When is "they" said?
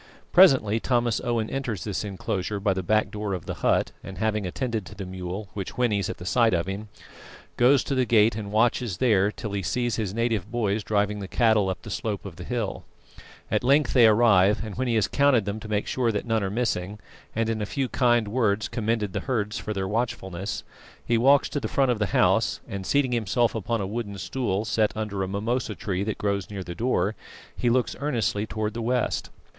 13.93-14.07